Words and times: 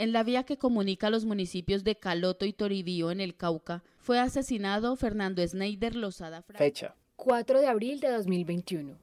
En 0.00 0.14
la 0.14 0.22
vía 0.22 0.44
que 0.44 0.56
comunica 0.56 1.10
los 1.10 1.26
municipios 1.26 1.84
de 1.84 1.94
Caloto 1.94 2.46
y 2.46 2.54
Toribío 2.54 3.10
en 3.10 3.20
el 3.20 3.36
Cauca, 3.36 3.84
fue 3.98 4.18
asesinado 4.18 4.96
Fernando 4.96 5.46
Schneider 5.46 5.94
Lozada 5.94 6.40
Fecha. 6.40 6.96
4 7.16 7.60
de 7.60 7.66
abril 7.66 8.00
de 8.00 8.08
2021. 8.08 8.96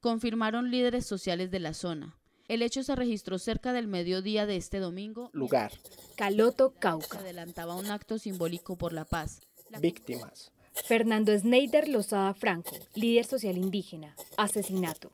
Confirmaron 0.00 0.72
líderes 0.72 1.06
sociales 1.06 1.52
de 1.52 1.60
la 1.60 1.72
zona. 1.72 2.18
El 2.48 2.62
hecho 2.62 2.82
se 2.82 2.96
registró 2.96 3.38
cerca 3.38 3.72
del 3.72 3.86
mediodía 3.86 4.44
de 4.44 4.56
este 4.56 4.80
domingo. 4.80 5.30
Lugar. 5.32 5.70
Caloto, 6.16 6.74
Cauca. 6.80 7.18
Se 7.18 7.18
adelantaba 7.18 7.76
un 7.76 7.86
acto 7.86 8.18
simbólico 8.18 8.74
por 8.74 8.92
la 8.92 9.04
paz. 9.04 9.40
Víctimas. 9.80 10.50
Fernando 10.72 11.32
Schneider 11.38 11.86
Lozada 11.86 12.34
Franco, 12.34 12.76
líder 12.96 13.24
social 13.24 13.56
indígena. 13.56 14.16
Asesinato. 14.36 15.12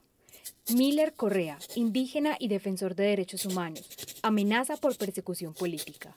Miller 0.70 1.12
Correa, 1.12 1.58
indígena 1.74 2.36
y 2.40 2.48
defensor 2.48 2.94
de 2.94 3.04
derechos 3.04 3.44
humanos. 3.44 3.86
Amenaza 4.26 4.78
por 4.78 4.96
persecución 4.96 5.52
política. 5.52 6.16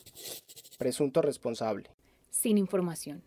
Presunto 0.78 1.22
responsable. 1.22 1.90
Sin 2.30 2.58
información. 2.58 3.22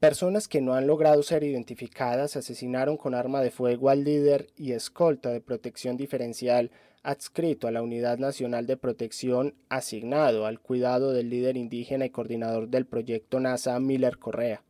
Personas 0.00 0.48
que 0.48 0.60
no 0.60 0.74
han 0.74 0.88
logrado 0.88 1.22
ser 1.22 1.44
identificadas 1.44 2.34
asesinaron 2.34 2.96
con 2.96 3.14
arma 3.14 3.40
de 3.40 3.52
fuego 3.52 3.90
al 3.90 4.02
líder 4.02 4.48
y 4.56 4.72
escolta 4.72 5.30
de 5.30 5.40
protección 5.40 5.96
diferencial 5.96 6.72
adscrito 7.04 7.68
a 7.68 7.70
la 7.70 7.82
Unidad 7.82 8.18
Nacional 8.18 8.66
de 8.66 8.76
Protección 8.76 9.54
asignado 9.68 10.44
al 10.44 10.58
cuidado 10.58 11.12
del 11.12 11.30
líder 11.30 11.56
indígena 11.56 12.04
y 12.04 12.10
coordinador 12.10 12.66
del 12.66 12.86
proyecto 12.86 13.38
NASA 13.38 13.78
Miller 13.78 14.18
Correa. 14.18 14.64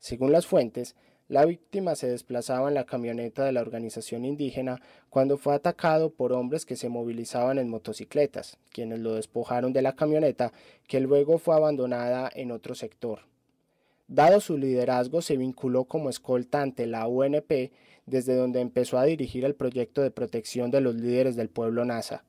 Según 0.00 0.32
las 0.32 0.48
fuentes, 0.48 0.96
la 1.28 1.44
víctima 1.44 1.94
se 1.94 2.08
desplazaba 2.08 2.68
en 2.68 2.74
la 2.74 2.86
camioneta 2.86 3.44
de 3.44 3.52
la 3.52 3.60
organización 3.60 4.24
indígena 4.24 4.80
cuando 5.10 5.36
fue 5.36 5.54
atacado 5.54 6.08
por 6.08 6.32
hombres 6.32 6.64
que 6.64 6.74
se 6.74 6.88
movilizaban 6.88 7.58
en 7.58 7.68
motocicletas, 7.68 8.56
quienes 8.72 9.00
lo 9.00 9.14
despojaron 9.14 9.74
de 9.74 9.82
la 9.82 9.94
camioneta 9.94 10.54
que 10.86 11.00
luego 11.00 11.36
fue 11.36 11.54
abandonada 11.54 12.30
en 12.34 12.50
otro 12.50 12.74
sector. 12.74 13.20
Dado 14.06 14.40
su 14.40 14.56
liderazgo, 14.56 15.20
se 15.20 15.36
vinculó 15.36 15.84
como 15.84 16.08
escolta 16.08 16.62
ante 16.62 16.86
la 16.86 17.06
UNP, 17.06 17.72
desde 18.06 18.34
donde 18.34 18.62
empezó 18.62 18.96
a 18.96 19.04
dirigir 19.04 19.44
el 19.44 19.54
proyecto 19.54 20.00
de 20.00 20.10
protección 20.10 20.70
de 20.70 20.80
los 20.80 20.94
líderes 20.94 21.36
del 21.36 21.50
pueblo 21.50 21.84
NASA. 21.84 22.24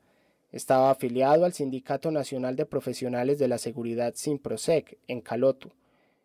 Estaba 0.52 0.92
afiliado 0.92 1.46
al 1.46 1.54
Sindicato 1.54 2.12
Nacional 2.12 2.58
de 2.58 2.66
Profesionales 2.66 3.40
de 3.40 3.48
la 3.48 3.60
Seguridad 3.60 4.14
SINPROSEC 4.16 4.98
en 5.08 5.22
Caloto. 5.22 5.72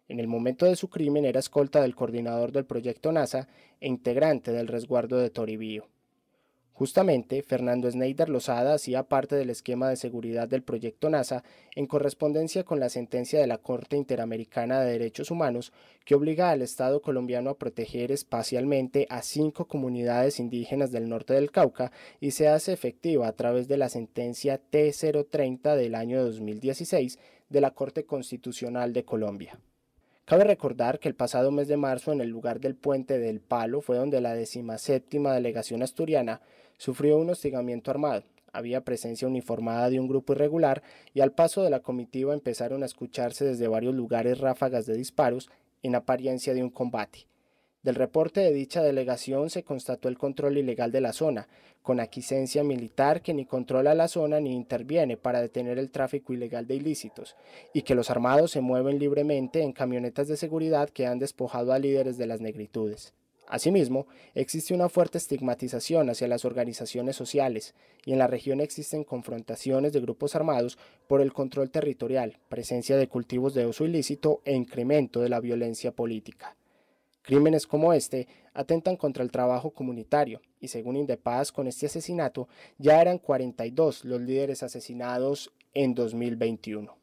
En 0.06 0.20
el 0.20 0.26
momento 0.26 0.66
de 0.66 0.76
su 0.76 0.90
crimen 0.90 1.24
era 1.24 1.40
escolta 1.40 1.80
del 1.80 1.94
coordinador 1.94 2.52
del 2.52 2.66
proyecto 2.66 3.10
NASA 3.10 3.48
e 3.80 3.88
integrante 3.88 4.52
del 4.52 4.68
resguardo 4.68 5.16
de 5.18 5.30
Toribío. 5.30 5.88
Justamente, 6.74 7.44
Fernando 7.44 7.88
Schneider 7.88 8.28
Lozada 8.28 8.74
hacía 8.74 9.04
parte 9.04 9.36
del 9.36 9.48
esquema 9.48 9.88
de 9.88 9.94
seguridad 9.94 10.48
del 10.48 10.64
proyecto 10.64 11.08
NASA 11.08 11.44
en 11.76 11.86
correspondencia 11.86 12.64
con 12.64 12.80
la 12.80 12.88
sentencia 12.88 13.38
de 13.40 13.46
la 13.46 13.58
Corte 13.58 13.96
Interamericana 13.96 14.80
de 14.80 14.90
Derechos 14.90 15.30
Humanos 15.30 15.72
que 16.04 16.16
obliga 16.16 16.50
al 16.50 16.62
Estado 16.62 17.00
colombiano 17.00 17.50
a 17.50 17.58
proteger 17.58 18.10
espacialmente 18.10 19.06
a 19.08 19.22
cinco 19.22 19.68
comunidades 19.68 20.40
indígenas 20.40 20.90
del 20.90 21.08
norte 21.08 21.34
del 21.34 21.52
Cauca 21.52 21.92
y 22.18 22.32
se 22.32 22.48
hace 22.48 22.72
efectiva 22.72 23.28
a 23.28 23.36
través 23.36 23.68
de 23.68 23.76
la 23.76 23.88
sentencia 23.88 24.60
T030 24.72 25.76
del 25.76 25.94
año 25.94 26.24
2016 26.24 27.20
de 27.48 27.60
la 27.60 27.70
Corte 27.70 28.04
Constitucional 28.04 28.92
de 28.92 29.04
Colombia. 29.04 29.60
Cabe 30.26 30.44
recordar 30.44 31.00
que 31.00 31.08
el 31.08 31.14
pasado 31.14 31.50
mes 31.50 31.68
de 31.68 31.76
marzo 31.76 32.10
en 32.10 32.22
el 32.22 32.30
lugar 32.30 32.58
del 32.58 32.74
puente 32.74 33.18
del 33.18 33.40
Palo 33.40 33.82
fue 33.82 33.98
donde 33.98 34.22
la 34.22 34.34
decimaséptima 34.34 35.34
delegación 35.34 35.82
asturiana 35.82 36.40
sufrió 36.78 37.18
un 37.18 37.28
hostigamiento 37.28 37.90
armado. 37.90 38.24
Había 38.50 38.84
presencia 38.84 39.28
uniformada 39.28 39.90
de 39.90 40.00
un 40.00 40.08
grupo 40.08 40.32
irregular 40.32 40.82
y 41.12 41.20
al 41.20 41.32
paso 41.32 41.62
de 41.62 41.68
la 41.68 41.80
comitiva 41.80 42.32
empezaron 42.32 42.82
a 42.82 42.86
escucharse 42.86 43.44
desde 43.44 43.68
varios 43.68 43.94
lugares 43.94 44.38
ráfagas 44.38 44.86
de 44.86 44.96
disparos 44.96 45.50
en 45.82 45.94
apariencia 45.94 46.54
de 46.54 46.62
un 46.62 46.70
combate. 46.70 47.26
Del 47.84 47.96
reporte 47.96 48.40
de 48.40 48.54
dicha 48.54 48.82
delegación 48.82 49.50
se 49.50 49.62
constató 49.62 50.08
el 50.08 50.16
control 50.16 50.56
ilegal 50.56 50.90
de 50.90 51.02
la 51.02 51.12
zona, 51.12 51.48
con 51.82 52.00
aquiescencia 52.00 52.64
militar 52.64 53.20
que 53.20 53.34
ni 53.34 53.44
controla 53.44 53.94
la 53.94 54.08
zona 54.08 54.40
ni 54.40 54.54
interviene 54.54 55.18
para 55.18 55.42
detener 55.42 55.78
el 55.78 55.90
tráfico 55.90 56.32
ilegal 56.32 56.66
de 56.66 56.76
ilícitos, 56.76 57.36
y 57.74 57.82
que 57.82 57.94
los 57.94 58.08
armados 58.08 58.52
se 58.52 58.62
mueven 58.62 58.98
libremente 58.98 59.60
en 59.60 59.74
camionetas 59.74 60.28
de 60.28 60.38
seguridad 60.38 60.88
que 60.88 61.06
han 61.06 61.18
despojado 61.18 61.74
a 61.74 61.78
líderes 61.78 62.16
de 62.16 62.26
las 62.26 62.40
negritudes. 62.40 63.12
Asimismo, 63.48 64.06
existe 64.34 64.72
una 64.72 64.88
fuerte 64.88 65.18
estigmatización 65.18 66.08
hacia 66.08 66.26
las 66.26 66.46
organizaciones 66.46 67.16
sociales, 67.16 67.74
y 68.06 68.12
en 68.12 68.18
la 68.18 68.28
región 68.28 68.62
existen 68.62 69.04
confrontaciones 69.04 69.92
de 69.92 70.00
grupos 70.00 70.34
armados 70.34 70.78
por 71.06 71.20
el 71.20 71.34
control 71.34 71.70
territorial, 71.70 72.38
presencia 72.48 72.96
de 72.96 73.08
cultivos 73.08 73.52
de 73.52 73.66
uso 73.66 73.84
ilícito 73.84 74.40
e 74.46 74.54
incremento 74.54 75.20
de 75.20 75.28
la 75.28 75.40
violencia 75.40 75.92
política. 75.92 76.56
Crímenes 77.24 77.66
como 77.66 77.94
este 77.94 78.28
atentan 78.52 78.96
contra 78.96 79.24
el 79.24 79.30
trabajo 79.30 79.70
comunitario 79.70 80.42
y 80.60 80.68
según 80.68 80.96
Indepaz 80.96 81.52
con 81.52 81.66
este 81.66 81.86
asesinato 81.86 82.48
ya 82.76 83.00
eran 83.00 83.16
42 83.16 84.04
los 84.04 84.20
líderes 84.20 84.62
asesinados 84.62 85.50
en 85.72 85.94
2021. 85.94 86.94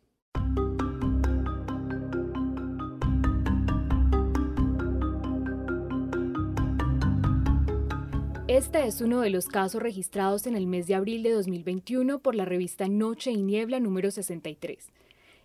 Este 8.48 8.86
es 8.86 9.02
uno 9.02 9.22
de 9.22 9.32
los 9.32 9.48
casos 9.48 9.82
registrados 9.82 10.46
en 10.46 10.56
el 10.56 10.68
mes 10.68 10.86
de 10.86 10.94
abril 10.94 11.24
de 11.24 11.32
2021 11.32 12.20
por 12.20 12.36
la 12.36 12.46
revista 12.46 12.88
Noche 12.88 13.32
y 13.32 13.42
Niebla 13.42 13.80
número 13.80 14.12
63. 14.12 14.92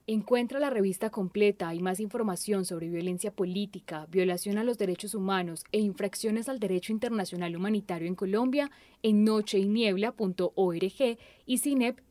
Encuentra 0.09 0.61
la 0.61 0.71
revista 0.71 1.11
completa 1.11 1.75
y 1.75 1.81
más 1.81 1.99
información 1.99 2.65
sobre 2.65 2.89
violencia 2.89 3.33
política, 3.33 4.07
violación 4.09 4.57
a 4.57 4.63
los 4.63 4.79
derechos 4.79 5.17
humanos 5.17 5.65
e 5.73 5.81
infracciones 5.81 6.49
al 6.49 6.61
derecho 6.61 6.93
internacional 6.93 7.57
humanitario 7.57 8.07
en 8.07 8.15
Colombia 8.15 8.71
en 9.03 9.25
nocheyniebla.org 9.25 11.19
y 11.47 11.59
cinep.org.co. 11.59 12.07